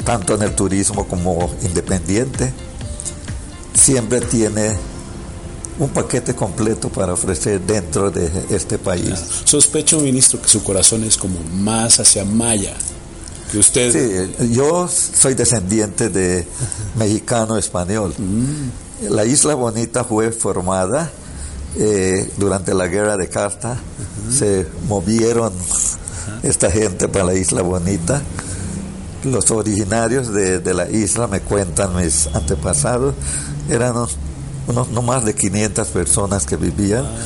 tanto 0.05 0.35
en 0.35 0.41
el 0.41 0.55
turismo 0.55 1.07
como 1.07 1.53
independiente, 1.61 2.51
siempre 3.73 4.21
tiene 4.21 4.75
un 5.79 5.89
paquete 5.89 6.35
completo 6.35 6.89
para 6.89 7.13
ofrecer 7.13 7.61
dentro 7.61 8.11
de 8.11 8.29
este 8.49 8.77
país. 8.77 9.19
Sospecho, 9.45 9.99
ministro, 9.99 10.41
que 10.41 10.47
su 10.47 10.63
corazón 10.63 11.03
es 11.03 11.17
como 11.17 11.39
más 11.53 11.99
hacia 11.99 12.25
Maya 12.25 12.73
usted... 13.59 13.91
Sí, 14.37 14.51
yo 14.51 14.87
soy 14.87 15.33
descendiente 15.33 16.09
de 16.09 16.45
mexicano 16.95 17.57
español. 17.57 18.13
Mm. 18.17 19.09
La 19.09 19.25
Isla 19.25 19.55
Bonita 19.55 20.03
fue 20.03 20.31
formada 20.31 21.11
eh, 21.77 22.29
durante 22.37 22.73
la 22.73 22.87
guerra 22.87 23.17
de 23.17 23.27
Casta. 23.27 23.77
Se 24.31 24.67
movieron 24.87 25.51
esta 26.43 26.69
gente 26.69 27.07
para 27.07 27.25
la 27.25 27.33
Isla 27.33 27.61
Bonita. 27.61 28.21
Los 29.23 29.51
originarios 29.51 30.33
de, 30.33 30.73
la 30.73 30.89
isla, 30.89 31.27
me 31.27 31.41
cuentan 31.41 31.95
mis 31.95 32.27
antepasados, 32.33 33.13
eran 33.69 33.91
unos, 33.95 34.17
no 34.89 35.01
más 35.03 35.25
de 35.25 35.35
500 35.35 35.87
personas 35.89 36.47
que 36.47 36.55
vivían 36.55 37.05
ah. 37.05 37.17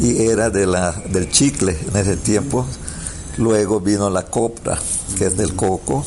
y 0.00 0.26
era 0.26 0.50
de 0.50 0.66
la, 0.66 0.90
del 0.90 1.30
chicle 1.30 1.78
en 1.90 1.96
ese 1.96 2.16
tiempo 2.16 2.66
Luego 3.38 3.80
vino 3.80 4.10
la 4.10 4.26
copra, 4.26 4.78
que 5.16 5.26
es 5.26 5.36
del 5.36 5.54
coco, 5.54 6.04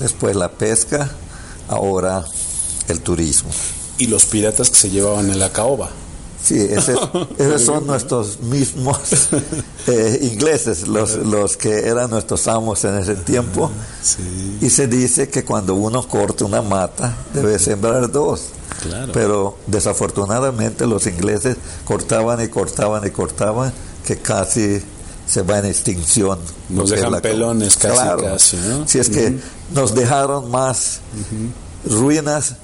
después 0.00 0.34
la 0.36 0.50
pesca, 0.50 1.10
ahora 1.68 2.24
el 2.88 3.00
turismo. 3.00 3.50
¿Y 3.98 4.06
los 4.06 4.26
piratas 4.26 4.70
que 4.70 4.76
se 4.76 4.90
llevaban 4.90 5.30
en 5.30 5.38
la 5.38 5.50
caoba? 5.52 5.90
Sí, 6.42 6.54
ese- 6.56 6.96
esos 7.38 7.62
son 7.62 7.86
nuestros 7.86 8.40
mismos 8.40 8.98
eh, 9.88 10.18
ingleses, 10.22 10.86
los, 10.88 11.16
los 11.16 11.56
que 11.56 11.86
eran 11.88 12.10
nuestros 12.10 12.46
amos 12.48 12.84
en 12.84 12.96
ese 12.98 13.16
tiempo. 13.16 13.70
Sí, 14.02 14.58
Y 14.60 14.70
se 14.70 14.86
dice 14.86 15.28
que 15.28 15.44
cuando 15.44 15.74
uno 15.74 16.06
corta 16.06 16.44
una 16.44 16.62
mata, 16.62 17.16
debe 17.34 17.58
sembrar 17.58 18.10
dos. 18.10 18.42
claro. 18.82 19.12
Pero 19.12 19.58
desafortunadamente 19.66 20.86
los 20.86 21.06
ingleses 21.06 21.56
cortaban 21.84 22.42
y 22.42 22.48
cortaban 22.48 23.04
y 23.06 23.10
cortaban, 23.10 23.72
que 24.04 24.16
casi 24.18 24.80
se 25.28 25.42
va 25.42 25.58
en 25.58 25.66
extinción. 25.66 26.38
Nos 26.70 26.90
dejan 26.90 27.12
la- 27.12 27.20
pelones 27.20 27.76
casi, 27.76 27.94
Claro. 27.94 28.22
casi, 28.24 28.56
¿no? 28.56 28.88
Si 28.88 28.98
es 28.98 29.10
que 29.10 29.38
nos 29.74 29.94
dejaron 29.94 30.50
más 30.50 31.00
ruinas 31.84 32.54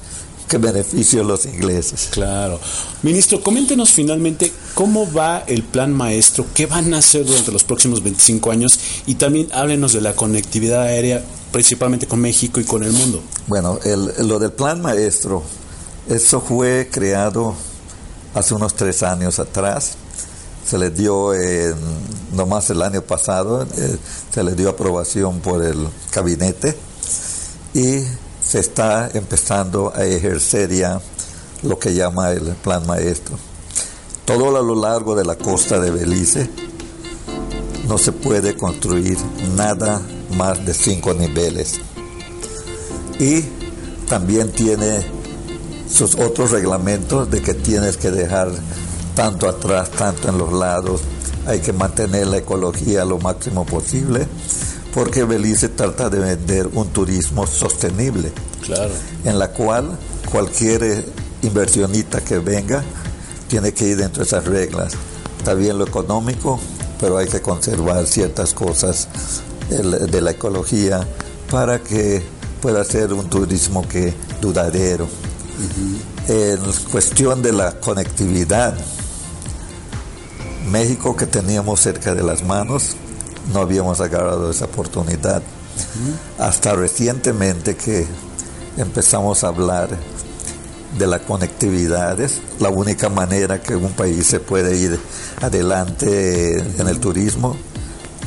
que 0.49 0.59
beneficios 0.59 1.26
los 1.26 1.47
ingleses. 1.47 2.09
Claro. 2.11 2.61
Ministro, 3.02 3.42
coméntenos 3.42 3.90
finalmente 3.90 4.52
cómo 4.75 5.11
va 5.12 5.38
el 5.47 5.62
plan 5.62 5.92
maestro, 5.92 6.44
qué 6.54 6.66
van 6.66 6.92
a 6.94 6.99
hacer 6.99 7.25
durante 7.25 7.50
los 7.50 7.64
próximos 7.64 8.02
25 8.02 8.50
años 8.50 8.78
y 9.06 9.14
también 9.14 9.49
háblenos 9.52 9.92
de 9.94 10.00
la 10.02 10.14
conectividad 10.14 10.83
aérea, 10.83 11.25
principalmente 11.50 12.06
con 12.06 12.21
México 12.21 12.61
y 12.61 12.64
con 12.64 12.83
el 12.85 12.92
mundo. 12.92 13.23
Bueno, 13.47 13.78
el- 13.85 14.12
lo 14.28 14.38
del 14.38 14.52
plan 14.52 14.83
maestro, 14.83 15.42
eso 16.09 16.40
fue 16.42 16.88
creado 16.92 17.54
hace 18.35 18.52
unos 18.54 18.75
tres 18.75 19.02
años 19.02 19.38
atrás. 19.38 19.92
Se 20.66 20.78
le 20.78 20.90
dio, 20.90 21.35
en, 21.35 21.75
nomás 22.33 22.71
el 22.71 22.83
año 22.83 23.02
pasado, 23.02 23.66
eh, 23.76 23.99
se 24.33 24.42
le 24.42 24.54
dio 24.54 24.71
aprobación 24.71 25.40
por 25.40 25.62
el 25.62 25.88
gabinete 26.12 26.76
y 27.75 28.02
se 28.40 28.61
está 28.61 29.11
empezando 29.12 29.92
a 29.94 30.04
ejercer 30.04 30.73
ya 30.73 31.00
lo 31.62 31.78
que 31.78 31.94
llama 31.94 32.30
el 32.30 32.54
plan 32.56 32.87
maestro. 32.87 33.37
Todo 34.25 34.56
a 34.56 34.62
lo 34.62 34.75
largo 34.75 35.14
de 35.14 35.25
la 35.25 35.37
costa 35.37 35.80
de 35.80 35.90
Belice 35.90 36.49
no 37.87 37.99
se 37.99 38.12
puede 38.12 38.56
construir 38.56 39.18
nada 39.56 40.00
más 40.37 40.64
de 40.64 40.73
cinco 40.73 41.12
niveles 41.12 41.75
y 43.18 43.42
también 44.09 44.50
tiene 44.52 45.04
sus 45.90 46.14
otros 46.14 46.50
reglamentos 46.50 47.30
de 47.30 47.42
que 47.42 47.54
tienes 47.54 47.97
que 47.97 48.11
dejar 48.11 48.50
tanto 49.14 49.49
atrás, 49.49 49.90
tanto 49.90 50.28
en 50.28 50.38
los 50.38 50.52
lados, 50.52 51.00
hay 51.47 51.61
que 51.61 51.73
mantener 51.73 52.26
la 52.26 52.38
ecología 52.38 53.04
lo 53.04 53.18
máximo 53.18 53.64
posible, 53.66 54.26
porque 54.92 55.25
Belice 55.25 55.68
trata 55.68 56.09
de 56.09 56.18
vender 56.18 56.68
un 56.73 56.88
turismo 56.88 57.47
sostenible, 57.47 58.33
Claro. 58.62 58.92
en 59.25 59.38
la 59.38 59.49
cual 59.50 59.99
cualquier 60.30 60.83
eh, 60.85 61.04
inversionista 61.42 62.23
que 62.23 62.38
venga 62.38 62.83
tiene 63.49 63.73
que 63.73 63.87
ir 63.88 63.97
dentro 63.99 64.23
de 64.23 64.26
esas 64.26 64.44
reglas. 64.44 64.94
Está 65.38 65.54
bien 65.54 65.78
lo 65.78 65.85
económico, 65.87 66.59
pero 67.00 67.18
hay 67.18 67.28
que 67.28 67.42
conservar 67.42 68.06
ciertas 68.06 68.54
cosas 68.54 69.09
de 69.68 70.21
la 70.21 70.30
ecología 70.30 71.06
para 71.50 71.78
que 71.80 72.23
pueda 72.62 72.83
ser 72.85 73.12
un 73.12 73.28
turismo 73.28 73.87
que 73.87 74.14
duradero. 74.40 75.06
En 76.28 76.59
cuestión 76.90 77.42
de 77.42 77.52
la 77.52 77.73
conectividad, 77.80 78.75
México 80.71 81.16
que 81.16 81.26
teníamos 81.26 81.80
cerca 81.80 82.14
de 82.14 82.23
las 82.23 82.42
manos, 82.44 82.97
no 83.52 83.61
habíamos 83.61 84.00
agarrado 84.00 84.50
esa 84.50 84.66
oportunidad. 84.66 85.42
Hasta 86.38 86.75
recientemente 86.75 87.76
que 87.76 88.06
empezamos 88.76 89.44
a 89.44 89.49
hablar 89.49 89.88
de 90.99 91.06
la 91.06 91.18
conectividad, 91.18 92.21
es 92.21 92.40
la 92.61 92.71
única 92.71 93.09
manera 93.09 93.61
que 93.61 93.75
un 93.75 93.92
país 93.92 94.26
se 94.26 94.40
puede 94.40 94.76
ir 94.76 94.99
adelante 95.40 96.59
en 96.59 96.87
el 96.87 97.00
turismo, 97.00 97.56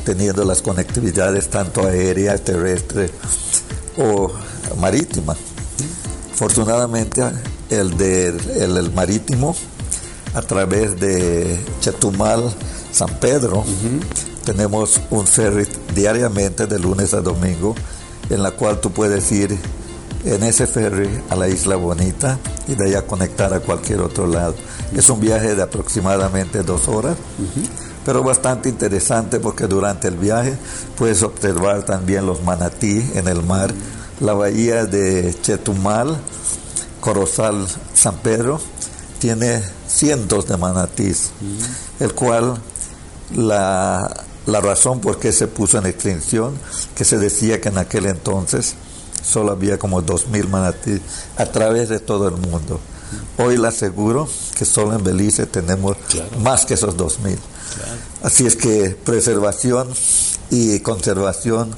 teniendo 0.03 0.43
las 0.43 0.61
conectividades 0.61 1.49
tanto 1.49 1.85
aérea, 1.85 2.37
terrestre 2.37 3.09
o 3.97 4.31
marítima. 4.79 5.35
Afortunadamente, 6.33 7.23
el, 7.69 7.97
de, 7.97 8.27
el, 8.27 8.77
el 8.77 8.91
marítimo, 8.93 9.55
a 10.37 10.41
través 10.43 10.99
de 10.99 11.59
Chetumal, 11.81 12.53
San 12.91 13.09
Pedro, 13.19 13.65
tenemos 14.45 15.01
un 15.09 15.25
ferry 15.25 15.67
diariamente 15.95 16.67
de 16.67 16.77
lunes 16.77 17.15
a 17.15 17.21
domingo, 17.21 17.73
en 18.29 18.43
la 18.43 18.51
cual 18.51 18.79
tú 18.79 18.91
puedes 18.91 19.31
ir 19.31 19.57
en 20.25 20.43
ese 20.43 20.67
ferry 20.67 21.09
a 21.31 21.35
la 21.35 21.47
Isla 21.47 21.75
Bonita 21.75 22.37
y 22.67 22.75
de 22.75 22.85
allá 22.85 23.07
conectar 23.07 23.51
a 23.51 23.61
cualquier 23.61 23.99
otro 24.01 24.27
lado. 24.27 24.53
Es 24.95 25.09
un 25.09 25.19
viaje 25.19 25.55
de 25.55 25.63
aproximadamente 25.63 26.61
dos 26.61 26.87
horas, 26.87 27.17
pero 28.05 28.21
bastante 28.21 28.69
interesante 28.69 29.39
porque 29.39 29.65
durante 29.65 30.07
el 30.07 30.17
viaje 30.17 30.55
puedes 30.99 31.23
observar 31.23 31.81
también 31.83 32.27
los 32.27 32.43
manatí 32.43 33.03
en 33.15 33.27
el 33.27 33.41
mar, 33.41 33.73
la 34.19 34.35
bahía 34.35 34.85
de 34.85 35.35
Chetumal, 35.41 36.15
Corozal, 37.01 37.67
San 37.95 38.17
Pedro, 38.17 38.61
tiene 39.17 39.63
cientos 39.87 40.47
de 40.47 40.57
manatís, 40.57 41.31
el 41.99 42.13
cual 42.13 42.55
la, 43.35 44.25
la 44.45 44.61
razón 44.61 44.99
por 45.01 45.19
qué 45.19 45.31
se 45.31 45.47
puso 45.47 45.77
en 45.77 45.85
extinción, 45.85 46.57
que 46.95 47.03
se 47.05 47.17
decía 47.17 47.59
que 47.61 47.69
en 47.69 47.77
aquel 47.77 48.05
entonces 48.05 48.75
solo 49.23 49.51
había 49.51 49.77
como 49.77 50.01
dos 50.01 50.27
mil 50.27 50.47
manatís 50.47 51.01
a 51.37 51.45
través 51.45 51.89
de 51.89 51.99
todo 51.99 52.27
el 52.29 52.35
mundo. 52.37 52.79
Hoy 53.37 53.57
le 53.57 53.67
aseguro 53.67 54.27
que 54.57 54.65
solo 54.65 54.93
en 54.95 55.03
Belice 55.03 55.45
tenemos 55.45 55.95
Claro. 56.09 56.29
más 56.39 56.65
que 56.65 56.73
esos 56.73 56.95
dos 56.97 57.19
mil. 57.19 57.37
Así 58.23 58.45
es 58.45 58.55
que 58.55 58.97
preservación 59.05 59.87
y 60.49 60.79
conservación 60.79 61.71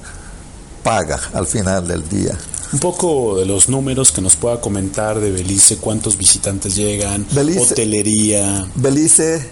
paga 0.84 1.20
al 1.34 1.46
final 1.46 1.88
del 1.88 2.08
día. 2.08 2.38
Un 2.72 2.80
poco 2.80 3.36
de 3.38 3.46
los 3.46 3.68
números 3.70 4.12
que 4.12 4.22
nos 4.22 4.36
pueda 4.36 4.62
comentar 4.62 5.20
de 5.20 5.32
Belice, 5.32 5.78
cuántos 5.78 6.18
visitantes 6.18 6.76
llegan, 6.76 7.26
Belice- 7.32 7.72
hotelería. 7.72 8.68
Belice 8.76 9.50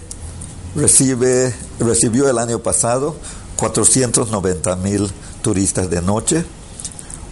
recibe, 0.76 1.54
recibió 1.80 2.30
el 2.30 2.38
año 2.38 2.60
pasado 2.60 3.16
490 3.56 4.76
mil 4.78 5.10
turistas 5.42 5.90
de 5.90 6.02
noche, 6.04 6.46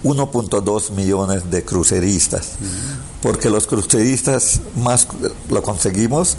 1.2 0.04 0.91
millones 0.91 1.52
de 1.52 1.63
cruceristas, 1.63 2.54
porque 3.21 3.50
los 3.50 3.67
cruceristas 3.67 4.62
más 4.76 5.08
lo 5.50 5.62
conseguimos 5.63 6.38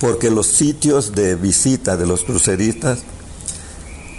porque 0.00 0.30
los 0.30 0.46
sitios 0.46 1.12
de 1.12 1.34
visita 1.34 1.96
de 1.96 2.06
los 2.06 2.22
cruceristas 2.22 3.00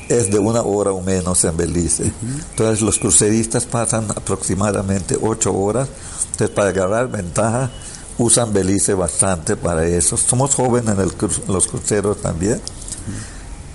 es 0.10 0.30
de 0.32 0.40
una 0.40 0.62
hora 0.62 0.92
o 0.92 1.02
menos 1.02 1.44
en 1.46 1.56
Belice. 1.56 2.12
Entonces 2.52 2.82
los 2.82 2.98
cruceristas 3.00 3.66
pasan 3.66 4.06
aproximadamente 4.12 5.18
ocho 5.22 5.54
horas. 5.56 5.88
Entonces 6.32 6.50
para 6.50 6.70
agarrar 6.70 7.10
ventaja 7.10 7.70
usan 8.18 8.52
Belice 8.52 8.94
bastante 8.96 9.56
para 9.56 9.86
eso. 9.86 10.18
Somos 10.18 10.56
jóvenes 10.56 10.94
en 10.96 11.00
el 11.02 11.18
cru- 11.18 11.46
los 11.48 11.68
cruceros 11.68 12.22
también. 12.22 12.60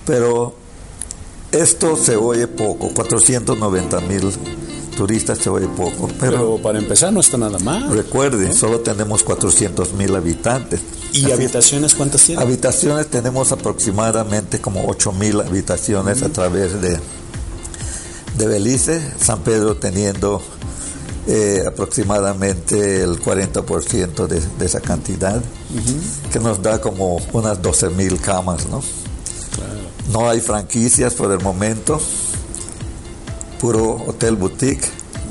Pero 0.05 0.55
esto 1.51 1.95
se 1.97 2.15
oye 2.15 2.47
poco, 2.47 2.89
490 2.93 4.01
mil 4.01 4.29
turistas 4.95 5.39
se 5.39 5.49
oye 5.49 5.67
poco. 5.67 6.07
Pero 6.19 6.31
Pero, 6.37 6.57
para 6.61 6.77
empezar 6.79 7.11
no 7.11 7.19
está 7.21 7.37
nada 7.37 7.57
mal. 7.59 7.89
recuerden, 7.91 8.53
solo 8.53 8.79
tenemos 8.81 9.23
400 9.23 9.93
mil 9.93 10.15
habitantes. 10.15 10.79
¿Y 11.15 11.23
Así 11.23 11.31
habitaciones 11.31 11.95
cuántas 11.95 12.23
tienen? 12.23 12.43
Habitaciones 12.43 13.07
tenemos 13.07 13.51
aproximadamente 13.51 14.59
como 14.59 14.85
8.000 14.87 15.47
habitaciones 15.47 16.21
a 16.23 16.29
través 16.29 16.81
de, 16.81 16.99
de 18.37 18.47
Belice, 18.47 19.01
San 19.17 19.41
Pedro 19.41 19.77
teniendo 19.77 20.41
eh, 21.27 21.63
aproximadamente 21.65 23.01
el 23.01 23.21
40% 23.21 24.27
de, 24.27 24.41
de 24.41 24.65
esa 24.65 24.81
cantidad, 24.81 25.41
que 26.31 26.39
nos 26.39 26.61
da 26.61 26.81
como 26.81 27.15
unas 27.31 27.61
12.000 27.61 28.19
camas, 28.19 28.67
¿no? 28.67 28.81
No 30.11 30.29
hay 30.29 30.41
franquicias 30.41 31.13
por 31.13 31.31
el 31.31 31.39
momento, 31.39 31.99
puro 33.59 34.03
hotel 34.05 34.35
boutique, 34.35 34.87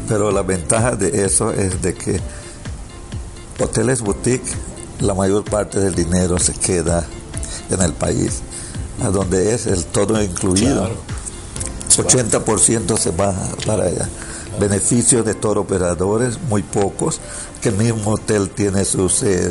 pero 0.08 0.32
la 0.32 0.42
ventaja 0.42 0.96
de 0.96 1.24
eso 1.24 1.52
es 1.52 1.80
de 1.80 1.94
que 1.94 2.20
hoteles 3.60 4.00
boutique, 4.00 4.44
la 5.00 5.14
mayor 5.14 5.44
parte 5.44 5.80
del 5.80 5.94
dinero 5.94 6.38
se 6.38 6.52
queda 6.52 7.06
en 7.70 7.82
el 7.82 7.92
país, 7.92 8.40
a 9.02 9.08
donde 9.08 9.54
es 9.54 9.66
el 9.66 9.84
todo 9.84 10.22
incluido. 10.22 10.86
Claro. 10.86 11.14
80% 12.02 12.98
se 12.98 13.10
va 13.12 13.34
para 13.66 13.84
allá. 13.84 14.08
Beneficios 14.58 15.24
de 15.24 15.34
toro 15.34 15.62
operadores, 15.62 16.38
muy 16.48 16.62
pocos, 16.62 17.20
que 17.60 17.70
el 17.70 17.76
mismo 17.76 18.12
hotel 18.12 18.50
tiene 18.50 18.84
sus, 18.84 19.22
eh, 19.24 19.50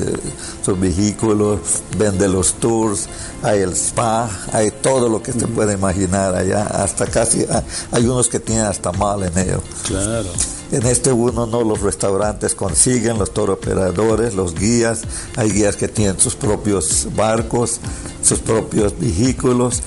sus 0.64 0.80
vehículos, 0.80 1.60
vende 1.98 2.30
los 2.30 2.54
tours, 2.54 3.10
hay 3.42 3.60
el 3.62 3.74
spa, 3.74 4.30
hay 4.54 4.72
todo 4.72 5.10
lo 5.10 5.22
que 5.22 5.34
se 5.34 5.48
puede 5.48 5.74
imaginar 5.74 6.36
allá, 6.36 6.68
hasta 6.68 7.06
casi, 7.06 7.46
ah, 7.50 7.64
hay 7.92 8.06
unos 8.06 8.30
que 8.30 8.40
tienen 8.40 8.66
hasta 8.66 8.94
mal 8.94 9.24
en 9.24 9.38
ello. 9.38 9.62
Claro. 9.86 10.30
En 10.74 10.88
este 10.88 11.12
uno 11.12 11.46
no, 11.46 11.64
los 11.64 11.82
restaurantes 11.82 12.56
consiguen, 12.56 13.20
los 13.20 13.32
toro 13.32 13.54
operadores, 13.54 14.34
los 14.34 14.56
guías, 14.56 15.04
hay 15.36 15.52
guías 15.52 15.76
que 15.76 15.88
tienen 15.88 16.20
sus 16.20 16.36
propios 16.36 17.10
barcos, 17.16 17.80
sus 18.24 18.40
propios 18.40 19.00
vehículos, 19.00 19.84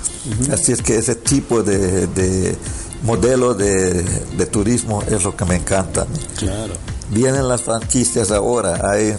así 0.53 0.71
es 0.71 0.83
que 0.83 0.97
ese 0.97 1.17
tipo 1.17 1.65
de, 1.65 2.07
de 2.07 2.57
modelo 3.03 3.53
de, 3.55 4.05
de, 4.05 4.47
turismo 4.47 5.03
es 5.11 5.25
lo 5.25 5.37
que 5.37 5.45
me 5.45 5.57
encanta. 5.57 6.07
Claro. 6.39 6.75
Vienen 7.11 7.49
las 7.49 7.63
franquicias 7.63 8.31
ahora, 8.31 8.89
hay 8.89 9.17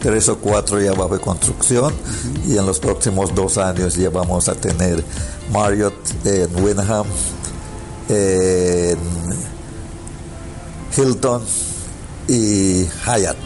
tres 0.00 0.28
o 0.28 0.38
cuatro 0.38 0.80
ya 0.80 0.92
bajo 0.92 1.20
construcción 1.20 1.92
y 2.46 2.56
en 2.56 2.64
los 2.64 2.78
próximos 2.78 3.34
dos 3.34 3.58
años 3.58 3.96
ya 3.96 4.10
vamos 4.10 4.48
a 4.48 4.54
tener 4.54 5.02
Marriott 5.52 5.94
en 6.24 6.64
Wyndham, 6.64 7.06
en 8.08 9.17
Hilton 10.98 11.42
y 12.26 12.84
Hyatt. 13.06 13.36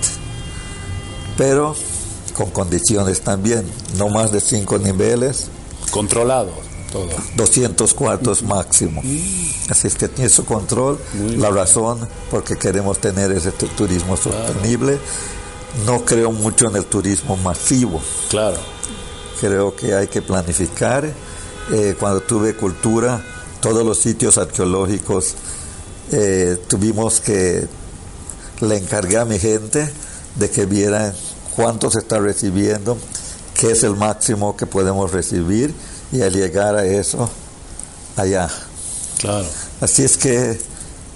Pero 1.36 1.76
con 2.34 2.50
condiciones 2.50 3.20
también, 3.20 3.64
no 3.98 4.08
más 4.08 4.32
de 4.32 4.40
cinco 4.40 4.78
niveles. 4.78 5.48
Controlado 5.90 6.72
todo. 6.92 7.08
200 7.36 7.94
cuartos 7.94 8.42
máximo. 8.42 9.02
Así 9.68 9.88
es 9.88 9.94
que 9.94 10.08
tiene 10.08 10.28
su 10.28 10.44
control. 10.44 10.98
La 11.38 11.50
razón 11.50 12.06
porque 12.30 12.56
queremos 12.56 12.98
tener 12.98 13.32
ese 13.32 13.50
turismo 13.52 14.16
sostenible. 14.16 14.98
No 15.86 16.04
creo 16.04 16.30
mucho 16.32 16.68
en 16.68 16.76
el 16.76 16.84
turismo 16.84 17.36
masivo. 17.38 18.00
Claro. 18.28 18.58
Creo 19.40 19.74
que 19.74 19.94
hay 19.94 20.06
que 20.08 20.20
planificar. 20.20 21.10
Eh, 21.72 21.96
cuando 21.98 22.20
tuve 22.20 22.54
cultura, 22.54 23.24
todos 23.60 23.84
los 23.84 23.98
sitios 23.98 24.36
arqueológicos 24.36 25.34
eh, 26.10 26.58
tuvimos 26.68 27.20
que 27.20 27.66
le 28.60 28.76
encargué 28.76 29.18
a 29.18 29.24
mi 29.24 29.38
gente 29.38 29.90
de 30.36 30.50
que 30.50 30.66
vieran 30.66 31.14
cuánto 31.54 31.90
se 31.90 32.00
está 32.00 32.18
recibiendo, 32.18 32.96
qué 33.54 33.72
es 33.72 33.82
el 33.82 33.96
máximo 33.96 34.56
que 34.56 34.66
podemos 34.66 35.12
recibir 35.12 35.74
y 36.12 36.22
al 36.22 36.32
llegar 36.32 36.76
a 36.76 36.84
eso, 36.84 37.28
allá. 38.16 38.48
Claro. 39.18 39.46
Así 39.80 40.02
es 40.02 40.16
que 40.16 40.58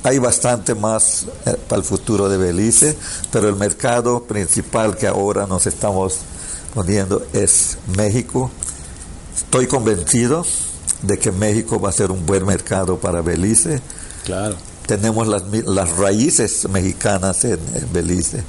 hay 0.03 0.19
bastante 0.19 0.75
más 0.75 1.27
eh, 1.45 1.57
para 1.69 1.81
el 1.81 1.85
futuro 1.85 2.29
de 2.29 2.37
Belice, 2.37 2.97
pero 3.33 3.49
el 3.49 3.57
mercado 3.57 4.23
principal 4.25 4.97
que 4.97 5.07
ahora 5.07 5.47
nos 5.47 5.67
estamos 5.67 6.19
poniendo 6.75 7.27
es 7.33 7.79
México. 7.97 8.51
Estoy 9.35 9.67
convencido 9.67 10.45
de 11.03 11.19
que 11.19 11.33
México 11.33 11.81
va 11.81 11.89
a 11.89 11.93
ser 11.93 12.11
un 12.11 12.25
buen 12.25 12.47
mercado 12.47 12.99
para 12.99 13.21
Belice. 13.21 13.81
Claro. 14.25 14.57
Tenemos 14.87 15.27
las, 15.27 15.43
las 15.67 15.97
raíces 15.97 16.69
mexicanas 16.71 17.45
en, 17.45 17.59
en 17.75 17.93
Belice 17.93 18.45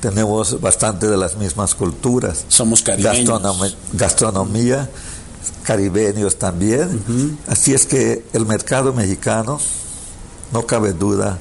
tenemos 0.00 0.60
bastante 0.60 1.08
de 1.08 1.16
las 1.16 1.38
mismas 1.38 1.74
culturas. 1.74 2.44
Somos 2.48 2.82
caribeños. 2.82 3.26
Gastronomía, 3.26 3.74
gastronomía 3.94 4.90
caribeños 5.62 6.36
también. 6.36 7.02
Uh 7.08 7.10
-huh. 7.10 7.36
Así 7.48 7.72
es 7.72 7.86
que 7.86 8.22
el 8.32 8.44
mercado 8.46 8.92
mexicano, 8.92 9.58
no 10.52 10.66
cabe 10.66 10.92
duda 10.92 11.38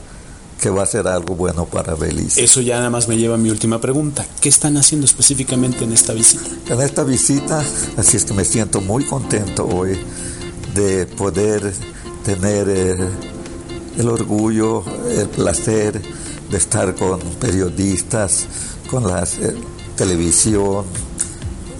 que 0.61 0.69
va 0.69 0.83
a 0.83 0.85
ser 0.85 1.07
algo 1.07 1.35
bueno 1.35 1.65
para 1.65 1.93
Belice. 1.93 2.41
Eso 2.41 2.61
ya 2.61 2.77
nada 2.77 2.89
más 2.89 3.09
me 3.09 3.17
lleva 3.17 3.35
a 3.35 3.37
mi 3.37 3.49
última 3.49 3.81
pregunta. 3.81 4.25
¿Qué 4.39 4.47
están 4.47 4.77
haciendo 4.77 5.05
específicamente 5.05 5.83
en 5.83 5.91
esta 5.91 6.13
visita? 6.13 6.45
En 6.69 6.79
esta 6.79 7.03
visita, 7.03 7.61
así 7.97 8.15
es 8.15 8.23
que 8.23 8.33
me 8.33 8.45
siento 8.45 8.79
muy 8.79 9.03
contento 9.03 9.67
hoy 9.67 9.99
de 10.73 11.05
poder 11.05 11.73
tener 12.23 12.69
eh, 12.69 12.95
el 13.97 14.09
orgullo, 14.09 14.83
el 15.09 15.27
placer 15.27 16.01
de 16.49 16.57
estar 16.57 16.95
con 16.95 17.19
periodistas, 17.39 18.45
con 18.89 19.07
la 19.07 19.23
eh, 19.23 19.55
televisión 19.95 20.85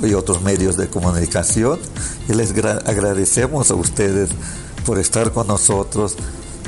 y 0.02 0.13
otros 0.13 0.41
medios 0.41 0.78
de 0.78 0.88
comunicación. 0.88 1.80
Y 2.28 2.34
les 2.34 2.52
agradecemos 2.52 3.71
a 3.71 3.76
ustedes 3.76 4.30
por 4.86 4.99
estar 4.99 5.32
con 5.32 5.47
nosotros 5.47 6.15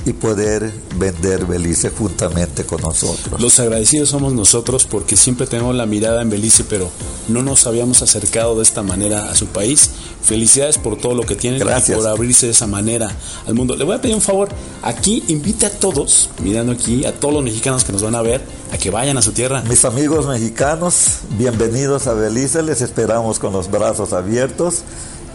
y 0.06 0.14
poder 0.14 0.72
vender 0.98 1.46
Belice 1.46 1.90
juntamente 1.90 2.64
con 2.64 2.82
nosotros. 2.82 3.42
Los 3.42 3.60
agradecidos 3.60 4.10
somos 4.10 4.34
nosotros 4.34 4.86
porque 4.86 5.18
siempre 5.18 5.48
tenemos 5.48 5.76
la 5.76 5.88
mirada 5.88 6.22
en 6.22 6.30
Belice, 6.30 6.64
pero 6.64 6.90
no 7.28 7.42
nos 7.42 7.66
habíamos 7.66 8.04
acercado 8.04 8.56
de 8.56 8.64
esta 8.64 8.84
manera 8.84 9.32
a 9.32 9.36
su 9.36 9.48
país. 9.48 9.90
Felicidades 10.22 10.78
por 10.78 10.98
todo 10.98 11.16
lo 11.16 11.24
que 11.24 11.36
tienen 11.36 11.60
Gracias. 11.60 11.98
y 11.98 12.02
por 12.02 12.08
abrirse 12.08 12.46
de 12.46 12.52
esa 12.52 12.68
manera 12.68 13.10
al 13.48 13.56
mundo. 13.56 13.76
Le 13.76 13.84
voy 13.84 13.96
a 13.96 14.02
pedir 14.02 14.16
un 14.16 14.22
favor, 14.22 14.50
aquí 14.84 15.24
invita 15.28 15.68
a 15.68 15.72
todos, 15.72 16.30
mirando 16.44 16.72
aquí, 16.72 17.04
a 17.06 17.12
todos 17.12 17.34
los 17.34 17.44
mexicanos 17.44 17.84
que 17.84 17.92
nos 17.92 18.04
van 18.04 18.14
a 18.16 18.22
ver, 18.22 18.42
a 18.72 18.78
que 18.78 18.92
vayan 18.92 19.18
a 19.18 19.24
su 19.24 19.32
tierra. 19.32 19.64
Mis 19.68 19.86
amigos 19.86 20.28
mexicanos, 20.28 21.20
bienvenidos 21.38 22.06
a 22.06 22.14
Belice, 22.14 22.62
les 22.62 22.82
esperamos 22.82 23.40
con 23.40 23.54
los 23.54 23.72
brazos 23.72 24.14
abiertos. 24.14 24.84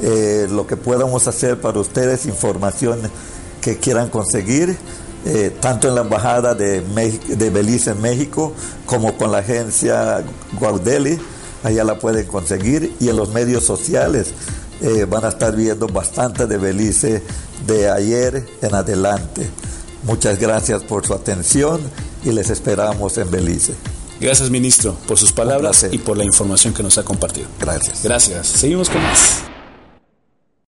Eh, 0.02 0.46
lo 0.50 0.66
que 0.66 0.76
podamos 0.76 1.26
hacer 1.26 1.60
para 1.60 1.78
ustedes, 1.78 2.24
información 2.24 3.00
que 3.60 3.78
quieran 3.78 4.08
conseguir, 4.08 4.76
eh, 5.24 5.54
tanto 5.60 5.88
en 5.88 5.94
la 5.94 6.00
Embajada 6.00 6.54
de, 6.54 6.80
México, 6.80 7.24
de, 7.28 7.50
Belice 7.50 7.90
en 7.90 8.00
México 8.00 8.52
como 8.86 9.16
con 9.16 9.32
la 9.32 9.38
agencia 9.38 10.24
Guardeli, 10.58 11.18
allá 11.62 11.84
la 11.84 11.98
pueden 11.98 12.26
conseguir, 12.26 12.94
y 13.00 13.08
en 13.08 13.16
los 13.16 13.28
medios 13.30 13.64
sociales 13.64 14.32
eh, 14.80 15.06
van 15.08 15.24
a 15.24 15.28
estar 15.28 15.54
viendo 15.54 15.86
bastante 15.86 16.46
de 16.46 16.56
Belice 16.56 17.22
de 17.66 17.90
ayer 17.90 18.46
en 18.62 18.74
adelante. 18.74 19.48
Muchas 20.04 20.38
gracias 20.38 20.82
por 20.82 21.06
su 21.06 21.12
atención 21.12 21.80
y 22.24 22.32
les 22.32 22.48
esperamos 22.48 23.18
en 23.18 23.30
Belice. 23.30 23.74
Gracias, 24.20 24.50
ministro, 24.50 24.96
por 25.06 25.18
sus 25.18 25.32
palabras 25.32 25.86
y 25.90 25.98
por 25.98 26.16
la 26.16 26.24
información 26.24 26.74
que 26.74 26.82
nos 26.82 26.98
ha 26.98 27.02
compartido. 27.02 27.48
Gracias. 27.58 28.02
Gracias. 28.02 28.46
Seguimos 28.46 28.88
con 28.88 29.02
más. 29.02 29.49